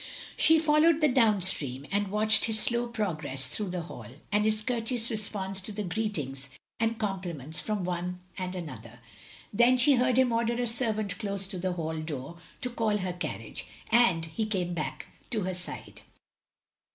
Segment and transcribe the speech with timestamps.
[0.35, 4.63] She followed the down stream, and watched his slow progress through the hall, and his
[4.63, 8.55] courteous response to the greetings and compli OF GROSVENOR SQUARE 193 ments from one and
[8.95, 8.99] another;
[9.53, 13.13] then she heard him order a servant close to the hall door to call her
[13.13, 16.01] carriage; and he came back to her side.